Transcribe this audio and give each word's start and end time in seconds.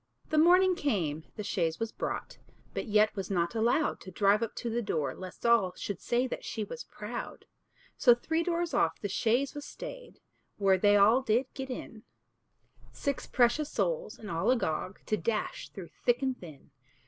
The 0.31 0.39
morning 0.39 0.73
came, 0.73 1.25
the 1.35 1.43
chaise 1.43 1.79
was 1.79 1.91
brought, 1.91 2.39
But 2.73 2.87
yet 2.87 3.15
was 3.15 3.29
not 3.29 3.53
allowed 3.53 4.01
To 4.01 4.09
drive 4.09 4.41
up 4.41 4.55
to 4.55 4.67
the 4.67 4.81
door, 4.81 5.13
lest 5.13 5.45
all 5.45 5.75
Should 5.75 6.01
say 6.01 6.25
that 6.25 6.43
she 6.43 6.63
was 6.63 6.83
proud. 6.85 7.45
So 7.99 8.15
three 8.15 8.41
doors 8.41 8.73
off 8.73 8.99
the 8.99 9.07
chaise 9.07 9.53
was 9.53 9.63
stayed, 9.67 10.19
Where 10.57 10.79
they 10.79 10.93
did 10.93 10.97
all 10.97 11.21
get 11.21 11.69
in; 11.69 12.01
Six 12.91 13.27
precious 13.27 13.69
souls, 13.71 14.17
and 14.17 14.31
all 14.31 14.49
agog 14.49 14.97
To 15.05 15.17
dash 15.17 15.69
through 15.69 15.91
thick 16.03 16.23
and 16.23 16.35
thin. 16.35 16.71